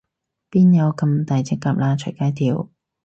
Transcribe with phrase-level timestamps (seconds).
[0.49, 2.67] 邊有噉大隻蛤乸隨街跳